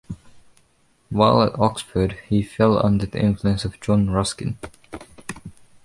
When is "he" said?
2.27-2.41